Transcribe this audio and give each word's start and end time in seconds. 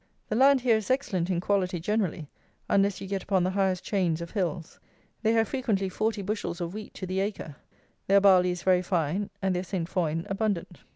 The 0.29 0.35
land 0.35 0.61
here 0.61 0.77
is 0.77 0.89
excellent 0.89 1.29
in 1.29 1.39
quality 1.39 1.79
generally, 1.79 2.27
unless 2.67 2.99
you 3.01 3.05
get 3.07 3.21
upon 3.21 3.43
the 3.43 3.51
highest 3.51 3.83
chains 3.83 4.19
of 4.19 4.31
hills. 4.31 4.79
They 5.21 5.33
have 5.33 5.49
frequently 5.49 5.89
40 5.89 6.23
bushels 6.23 6.59
of 6.59 6.73
wheat 6.73 6.95
to 6.95 7.05
the 7.05 7.19
acre. 7.19 7.57
Their 8.07 8.19
barley 8.19 8.49
is 8.49 8.63
very 8.63 8.81
fine; 8.81 9.29
and 9.43 9.55
their 9.55 9.61
Saint 9.61 9.87
foin 9.89 10.25
abundant. 10.27 10.79